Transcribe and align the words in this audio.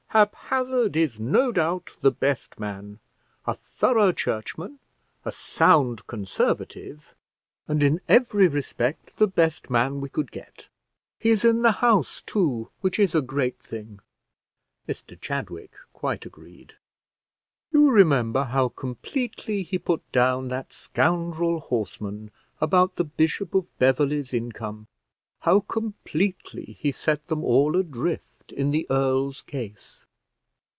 Haphazard 0.13 0.97
is 0.97 1.21
no 1.21 1.53
doubt 1.53 1.95
the 2.01 2.11
best 2.11 2.59
man; 2.59 2.99
a 3.47 3.53
thorough 3.53 4.11
churchman, 4.11 4.77
a 5.23 5.31
sound 5.31 6.05
conservative, 6.05 7.15
and 7.65 7.81
in 7.81 8.01
every 8.09 8.49
respect 8.49 9.15
the 9.19 9.27
best 9.29 9.69
man 9.69 10.01
we 10.01 10.09
could 10.09 10.29
get; 10.29 10.67
he's 11.17 11.45
in 11.45 11.61
the 11.61 11.71
House, 11.79 12.21
too, 12.23 12.69
which 12.81 12.99
is 12.99 13.15
a 13.15 13.21
great 13.21 13.57
thing." 13.57 14.01
Mr 14.85 15.17
Chadwick 15.21 15.75
quite 15.93 16.25
agreed. 16.25 16.73
"You 17.71 17.89
remember 17.89 18.43
how 18.43 18.67
completely 18.67 19.63
he 19.63 19.79
put 19.79 20.01
down 20.11 20.49
that 20.49 20.73
scoundrel 20.73 21.61
Horseman 21.61 22.31
about 22.59 22.95
the 22.95 23.05
Bishop 23.05 23.53
of 23.55 23.65
Beverley's 23.79 24.33
income; 24.33 24.87
how 25.39 25.61
completely 25.61 26.75
he 26.81 26.91
set 26.91 27.27
them 27.27 27.45
all 27.45 27.77
adrift 27.77 28.25
in 28.53 28.71
the 28.71 28.85
earl's 28.89 29.41
case." 29.43 30.05